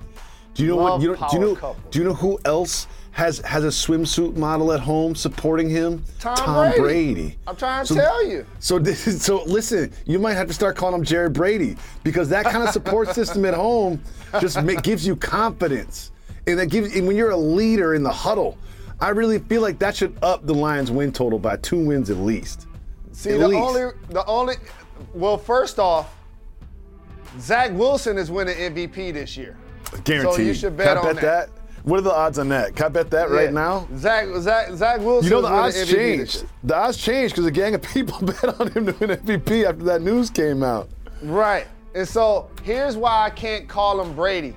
[0.55, 1.91] Do you know Love what you know, do you power know couple.
[1.91, 6.05] do you know who else has has a swimsuit model at home supporting him?
[6.21, 6.37] Tom
[6.71, 6.81] Brady.
[6.81, 7.38] Brady.
[7.47, 8.47] I'm trying to So- tell you.
[8.61, 12.29] So this is, so listen, you might have to start calling him Jared Brady because
[12.29, 14.01] that kind of support system at home
[14.40, 16.12] just ma- gives you confidence,
[16.47, 18.57] and that gives and when you're a leader in the huddle.
[19.01, 22.16] I really feel like that should up the Lions' win total by two wins at
[22.16, 22.66] least.
[23.12, 23.61] See, At the least.
[23.62, 24.55] only, the only,
[25.14, 26.12] well, first off,
[27.38, 29.57] Zach Wilson is winning MVP this year.
[30.03, 30.35] Guaranteed.
[30.35, 31.49] So you should bet Can I on bet that.
[31.55, 31.58] that.
[31.85, 32.77] What are the odds on that?
[32.77, 33.87] Can I bet that right now?
[33.97, 35.25] Zach, Zach, Zach Wilson.
[35.25, 36.45] You know the odds changed.
[36.64, 39.85] The odds changed because a gang of people bet on him to win MVP after
[39.85, 40.88] that news came out.
[41.23, 41.67] Right.
[41.95, 44.55] And so here's why I can't call him Brady,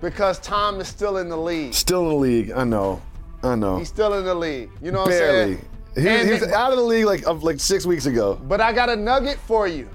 [0.00, 1.74] because Tom is still in the league.
[1.74, 3.00] Still in the league, I know,
[3.42, 3.78] I know.
[3.78, 4.70] He's still in the league.
[4.82, 5.52] You know what Barely.
[5.52, 5.66] I'm saying?
[5.96, 8.40] He, And- he was out of the league like of like six weeks ago.
[8.44, 9.88] But I got a nugget for you.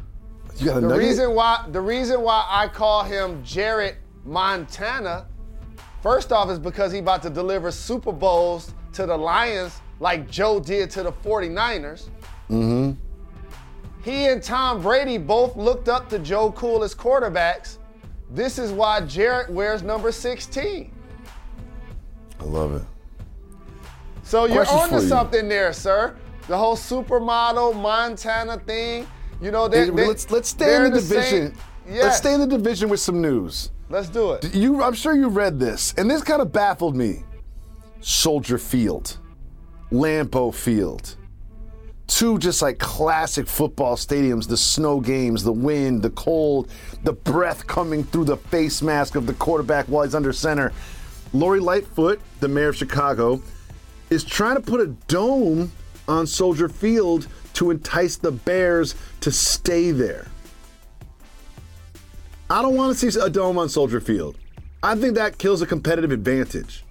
[0.57, 1.01] You got a The nugget?
[1.01, 5.25] The reason why the reason why I call him Jared Montana,
[6.05, 10.59] first off, is because he about to deliver Super Bowls to the Lions like Joe
[10.59, 12.09] did to the 49ers.
[12.47, 12.91] Mm-hmm.
[14.03, 17.79] He and Tom Brady both looked up to Joe Cool as quarterbacks.
[18.29, 20.91] This is why Jared wears number 16.
[22.39, 22.83] I love it.
[24.21, 25.09] So you're on for to you.
[25.09, 26.15] something there, sir.
[26.47, 29.07] The whole supermodel Montana thing.
[29.41, 31.55] You know, they, Hey, they- let's let's stay in the division.
[31.87, 32.03] Yes.
[32.03, 33.71] Let's stay in the division with some news.
[33.89, 34.53] Let's do it.
[34.55, 37.23] You, I'm sure you read this, and this kind of baffled me.
[38.01, 39.17] Soldier Field,
[39.91, 41.15] Lambeau Field,
[42.07, 44.47] two just like classic football stadiums.
[44.47, 46.69] The snow games, the wind, the cold,
[47.03, 50.71] the breath coming through the face mask of the quarterback while he's under center.
[51.33, 53.41] Lori Lightfoot, the mayor of Chicago,
[54.09, 55.71] is trying to put a dome
[56.07, 60.27] on Soldier Field to entice the Bears to stay there.
[62.49, 64.37] I don't want to see a dome on Soldier Field.
[64.83, 66.83] I think that kills a competitive advantage.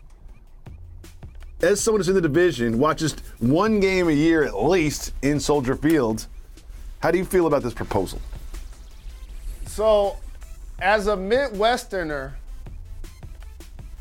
[1.62, 5.76] As someone who's in the division, watches one game a year at least in Soldier
[5.76, 6.26] Field,
[6.98, 8.20] how do you feel about this proposal?
[9.66, 10.16] So,
[10.80, 12.32] as a Midwesterner,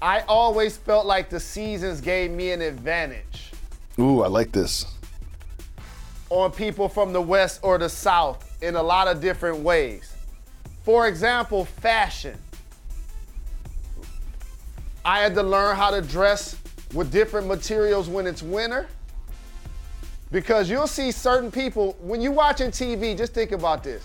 [0.01, 3.51] I always felt like the seasons gave me an advantage
[3.99, 4.85] Ooh, I like this.
[6.29, 10.12] on people from the West or the South in a lot of different ways.
[10.83, 12.37] For example, fashion.
[15.05, 16.57] I had to learn how to dress
[16.93, 18.87] with different materials when it's winter.
[20.31, 24.03] Because you'll see certain people, when you're watching TV, just think about this.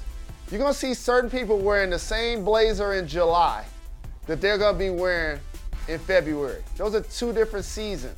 [0.51, 3.65] You're gonna see certain people wearing the same blazer in July
[4.27, 5.41] that they're gonna be wearing
[5.89, 6.63] in February.
[6.77, 8.17] Those are two different seasons.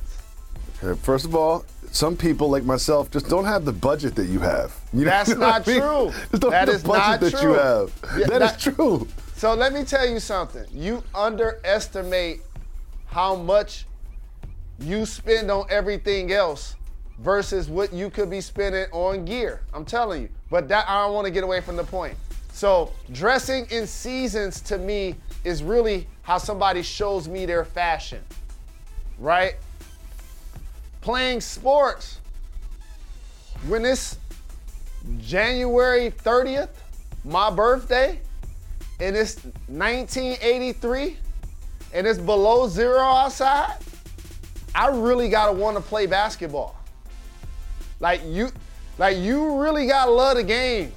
[0.83, 4.39] Okay, First of all, some people like myself just don't have the budget that you
[4.39, 4.73] have.
[4.93, 5.81] You That's not I mean?
[5.81, 6.11] true.
[6.31, 7.53] Just don't That have the budget not that you true.
[7.53, 7.91] have.
[8.17, 9.07] Yeah, that is that- true.
[9.35, 10.65] So let me tell you something.
[10.71, 12.41] You underestimate
[13.07, 13.85] how much
[14.79, 16.75] you spend on everything else
[17.19, 19.61] versus what you could be spending on gear.
[19.73, 20.29] I'm telling you.
[20.49, 22.15] But that I don't want to get away from the point.
[22.53, 28.21] So dressing in seasons to me is really how somebody shows me their fashion.
[29.19, 29.55] Right?
[31.01, 32.19] Playing sports.
[33.67, 34.17] When it's
[35.19, 36.69] January 30th,
[37.25, 38.19] my birthday,
[38.99, 41.17] and it's 1983
[41.93, 43.77] and it's below zero outside,
[44.75, 46.75] I really gotta want to play basketball.
[47.99, 48.51] Like you,
[48.97, 50.91] like you really gotta love the game.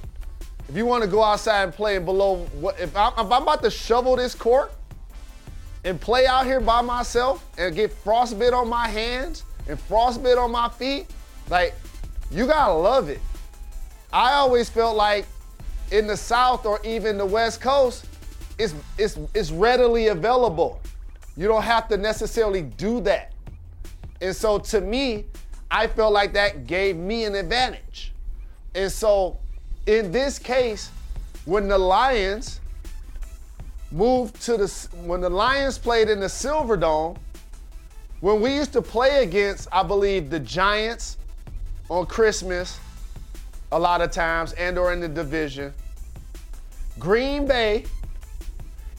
[0.69, 2.47] If you want to go outside and play and below
[2.79, 4.71] if I'm, if I'm about to shovel this court
[5.83, 10.51] and play out here by myself and get frostbite on my hands and frostbite on
[10.51, 11.07] my feet,
[11.49, 11.73] like,
[12.31, 13.19] you gotta love it.
[14.11, 15.25] I always felt like
[15.91, 18.07] in the South or even the West Coast,
[18.57, 20.81] it's, it's, it's readily available.
[21.37, 23.33] You don't have to necessarily do that.
[24.21, 25.25] And so to me,
[25.69, 28.13] I felt like that gave me an advantage.
[28.73, 29.37] And so
[29.85, 30.89] in this case,
[31.45, 32.59] when the Lions
[33.91, 37.17] moved to the when the Lions played in the Silverdome,
[38.25, 41.17] when we used to play against, I believe, the Giants
[41.89, 42.79] on Christmas,
[43.71, 45.71] a lot of times, and or in the division,
[46.97, 47.85] Green Bay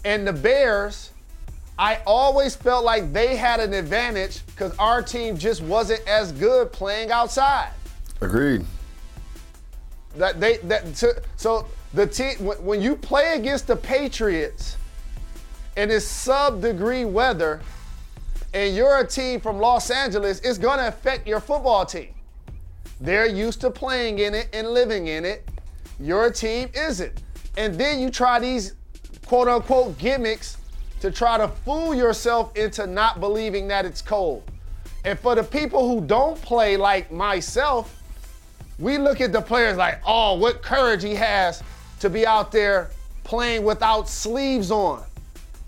[0.04, 1.10] and the Bears,
[1.76, 6.70] I always felt like they had an advantage because our team just wasn't as good
[6.70, 7.72] playing outside.
[8.20, 8.64] Agreed.
[10.14, 10.84] That they that
[11.34, 14.76] so the team when you play against the Patriots
[15.76, 17.60] and it's sub degree weather
[18.56, 22.14] and you're a team from Los Angeles, it's going to affect your football team.
[23.02, 25.46] They're used to playing in it and living in it.
[26.00, 27.22] Your team isn't.
[27.58, 28.72] And then you try these
[29.26, 30.56] quote unquote gimmicks
[31.00, 34.42] to try to fool yourself into not believing that it's cold.
[35.04, 38.02] And for the people who don't play like myself,
[38.78, 41.62] we look at the players like, oh, what courage he has
[42.00, 42.88] to be out there
[43.22, 45.04] playing without sleeves on.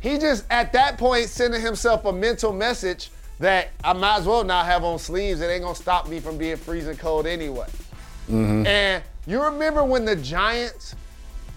[0.00, 4.44] He just, at that point, sending himself a mental message that I might as well
[4.44, 5.40] not have on sleeves.
[5.40, 7.66] It ain't gonna stop me from being freezing cold anyway.
[8.28, 8.66] Mm-hmm.
[8.66, 10.94] And you remember when the Giants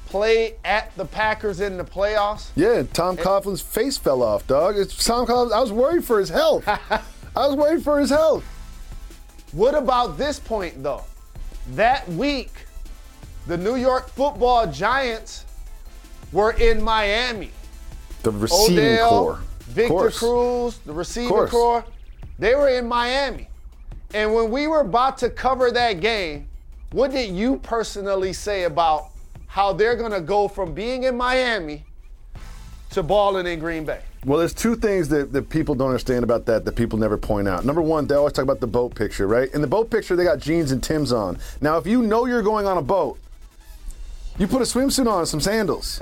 [0.06, 2.50] played at the Packers in the playoffs?
[2.56, 4.78] Yeah, Tom Coughlin's face fell off, dog.
[4.78, 5.54] It's Tom Coughlin.
[5.54, 6.68] I was worried for his health.
[6.68, 8.44] I was worried for his health.
[9.54, 11.04] What about this point, though?
[11.72, 12.52] That week,
[13.48, 15.46] the New York football Giants
[16.32, 17.52] were in Miami.
[18.24, 19.40] The receiving Odell, corps.
[19.62, 21.84] Victor Cruz, the receiving corps,
[22.38, 23.48] they were in Miami.
[24.14, 26.48] And when we were about to cover that game,
[26.92, 29.08] what did you personally say about
[29.48, 31.84] how they're going to go from being in Miami
[32.92, 34.02] to balling in Green Bay?
[34.26, 37.48] Well, there's two things that, that people don't understand about that that people never point
[37.48, 37.66] out.
[37.66, 39.52] Number one, they always talk about the boat picture, right?
[39.54, 41.40] In the boat picture, they got jeans and Timbs on.
[41.60, 43.18] Now, if you know you're going on a boat,
[44.38, 46.00] you put a swimsuit on and some sandals.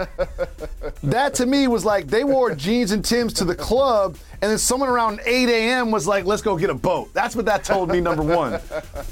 [1.03, 4.57] that to me was like they wore jeans and Timbs to the club, and then
[4.57, 5.91] someone around 8 a.m.
[5.91, 7.13] was like, let's go get a boat.
[7.13, 8.59] That's what that told me, number one.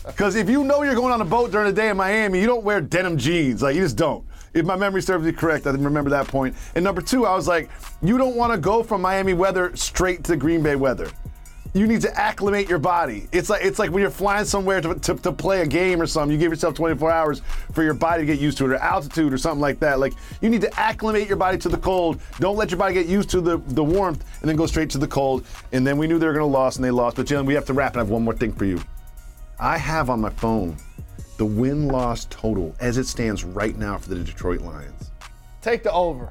[0.06, 2.46] Because if you know you're going on a boat during the day in Miami, you
[2.46, 3.62] don't wear denim jeans.
[3.62, 4.26] Like, you just don't.
[4.54, 6.56] If my memory serves me correct, I remember that point.
[6.76, 7.70] And number two, I was like,
[8.02, 11.12] you don't want to go from Miami weather straight to Green Bay weather
[11.78, 13.28] you need to acclimate your body.
[13.32, 16.08] It's like it's like when you're flying somewhere to, to, to, play a game or
[16.08, 17.42] something, you give yourself 24 hours
[17.74, 20.00] for your body to get used to it, or altitude or something like that.
[20.00, 22.20] Like you need to acclimate your body to the cold.
[22.40, 24.98] Don't let your body get used to the, the warmth and then go straight to
[24.98, 25.46] the cold.
[25.72, 27.16] And then we knew they were gonna lose and they lost.
[27.16, 28.82] But Jalen, we have to wrap and I have one more thing for you.
[29.60, 30.78] I have on my phone
[31.38, 35.12] the win-loss total as it stands right now for the Detroit Lions.
[35.62, 36.30] Take the over.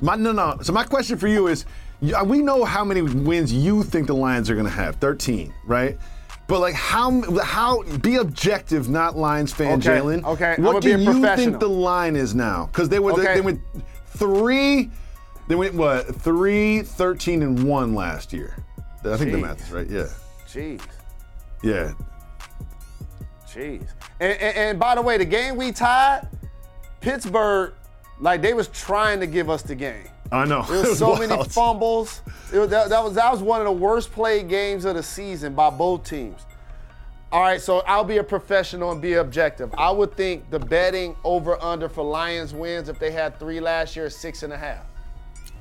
[0.00, 0.58] My no no.
[0.62, 1.66] So my question for you is
[2.02, 5.52] Uh, we know how many wins you think the Lions are going to have 13,
[5.66, 5.98] right?
[6.50, 10.24] But like how how be objective, not Lions fan, okay, Jalen.
[10.24, 12.66] Okay, what do you think the line is now?
[12.66, 13.22] Because they were okay.
[13.22, 13.60] they, they, went
[14.08, 14.90] three,
[15.46, 18.56] they went what three, 13, and one last year.
[19.04, 19.32] I think Jeez.
[19.32, 19.88] the math is right.
[19.88, 20.08] Yeah.
[20.48, 20.82] Jeez.
[21.62, 21.92] Yeah.
[23.46, 23.86] Jeez.
[24.18, 26.26] And, and, and by the way, the game we tied,
[27.00, 27.74] Pittsburgh,
[28.18, 30.08] like they was trying to give us the game.
[30.32, 30.62] I know.
[30.62, 32.22] There was so many fumbles.
[32.52, 35.54] Was, that, that, was that was one of the worst played games of the season
[35.54, 36.46] by both teams.
[37.32, 39.72] All right, so I'll be a professional and be objective.
[39.78, 43.94] I would think the betting over under for Lions wins if they had three last
[43.94, 44.84] year is six and a half.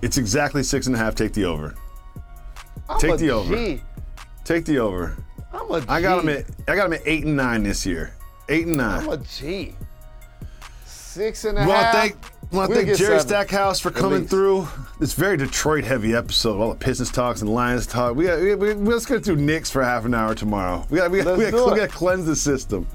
[0.02, 1.14] It's exactly six and a half.
[1.14, 1.76] Take the over.
[2.90, 3.32] I'm Take the G.
[3.32, 3.82] over.
[4.46, 5.16] Take the over.
[5.54, 5.86] I'm a G.
[5.90, 8.16] I got them at I got them at eight and nine this year.
[8.48, 9.04] Eight and nine.
[9.04, 9.76] I'm a G.
[11.10, 11.92] Six and a well, half.
[11.92, 12.16] Thank,
[12.52, 13.20] I want to thank Jerry seven.
[13.22, 14.68] Stackhouse for coming through.
[15.00, 18.16] This very Detroit heavy episode, all the Pistons talks and Lions talk.
[18.16, 20.86] We got, we, we, let's get through Knicks for half an hour tomorrow.
[20.92, 22.88] We got we got, we got, we got to cleanse the system.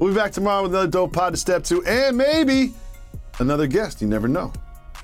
[0.00, 2.74] We'll be back tomorrow with another dope pod to step to, and maybe
[3.38, 4.02] another guest.
[4.02, 4.52] You never know.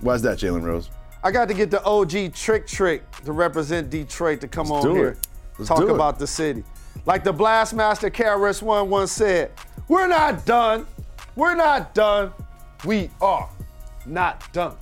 [0.00, 0.90] Why is that, Jalen Rose?
[1.22, 4.96] I got to get the OG Trick Trick to represent Detroit to come let's on
[4.96, 5.16] here,
[5.64, 6.64] talk about the city.
[7.04, 9.52] Like the Blastmaster KRS One once said,
[9.86, 10.84] "We're not done.
[11.36, 12.32] We're not done.
[12.84, 13.48] We are
[14.04, 14.76] not done.